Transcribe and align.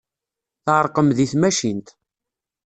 Tɛerqem 0.65 1.09
deg 1.17 1.29
tmacint. 1.31 1.87